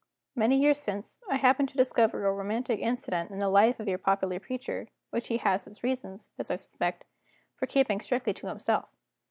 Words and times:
Many 0.35 0.57
years 0.59 0.79
since, 0.79 1.21
I 1.29 1.35
happened 1.35 1.69
to 1.69 1.77
discover 1.77 2.25
a 2.25 2.33
romantic 2.33 2.79
incident 2.79 3.29
in 3.29 3.37
the 3.37 3.49
life 3.49 3.79
of 3.79 3.87
your 3.87 3.99
popular 3.99 4.39
preacher, 4.39 4.87
which 5.11 5.27
he 5.27 5.37
has 5.37 5.65
his 5.65 5.83
reasons, 5.83 6.31
as 6.39 6.49
I 6.49 6.55
suspect, 6.55 7.03
for 7.55 7.67
keeping 7.67 8.01
strictly 8.01 8.33
to 8.33 8.47
himself. 8.47 8.89